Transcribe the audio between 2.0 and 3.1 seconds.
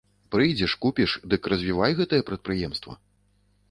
гэтае прадпрыемства.